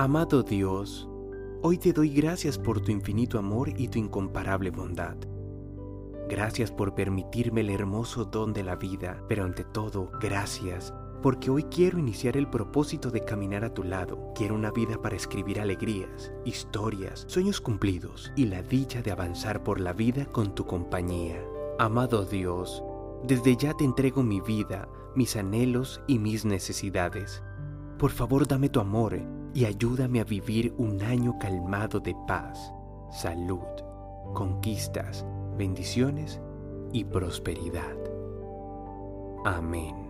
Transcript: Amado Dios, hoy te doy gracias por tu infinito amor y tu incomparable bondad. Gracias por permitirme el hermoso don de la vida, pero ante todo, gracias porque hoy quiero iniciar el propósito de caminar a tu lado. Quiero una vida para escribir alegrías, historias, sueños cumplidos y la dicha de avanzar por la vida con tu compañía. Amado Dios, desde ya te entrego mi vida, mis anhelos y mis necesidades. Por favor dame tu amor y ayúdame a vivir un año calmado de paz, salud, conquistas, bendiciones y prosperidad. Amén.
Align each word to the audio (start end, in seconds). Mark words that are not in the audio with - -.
Amado 0.00 0.44
Dios, 0.44 1.08
hoy 1.60 1.76
te 1.76 1.92
doy 1.92 2.10
gracias 2.10 2.56
por 2.56 2.80
tu 2.80 2.92
infinito 2.92 3.36
amor 3.36 3.68
y 3.76 3.88
tu 3.88 3.98
incomparable 3.98 4.70
bondad. 4.70 5.16
Gracias 6.28 6.70
por 6.70 6.94
permitirme 6.94 7.62
el 7.62 7.70
hermoso 7.70 8.24
don 8.24 8.52
de 8.52 8.62
la 8.62 8.76
vida, 8.76 9.20
pero 9.28 9.44
ante 9.44 9.64
todo, 9.64 10.12
gracias 10.20 10.94
porque 11.20 11.50
hoy 11.50 11.64
quiero 11.64 11.98
iniciar 11.98 12.36
el 12.36 12.48
propósito 12.48 13.10
de 13.10 13.24
caminar 13.24 13.64
a 13.64 13.74
tu 13.74 13.82
lado. 13.82 14.32
Quiero 14.36 14.54
una 14.54 14.70
vida 14.70 15.02
para 15.02 15.16
escribir 15.16 15.58
alegrías, 15.60 16.30
historias, 16.44 17.24
sueños 17.26 17.60
cumplidos 17.60 18.30
y 18.36 18.46
la 18.46 18.62
dicha 18.62 19.02
de 19.02 19.10
avanzar 19.10 19.64
por 19.64 19.80
la 19.80 19.94
vida 19.94 20.26
con 20.26 20.54
tu 20.54 20.64
compañía. 20.64 21.44
Amado 21.80 22.24
Dios, 22.24 22.84
desde 23.24 23.56
ya 23.56 23.74
te 23.74 23.82
entrego 23.82 24.22
mi 24.22 24.40
vida, 24.40 24.88
mis 25.16 25.34
anhelos 25.34 26.00
y 26.06 26.20
mis 26.20 26.44
necesidades. 26.44 27.42
Por 27.98 28.12
favor 28.12 28.46
dame 28.46 28.68
tu 28.68 28.78
amor 28.78 29.37
y 29.58 29.64
ayúdame 29.64 30.20
a 30.20 30.24
vivir 30.24 30.72
un 30.78 31.02
año 31.02 31.36
calmado 31.36 31.98
de 31.98 32.14
paz, 32.28 32.72
salud, 33.10 33.66
conquistas, 34.32 35.26
bendiciones 35.56 36.40
y 36.92 37.02
prosperidad. 37.02 37.96
Amén. 39.44 40.07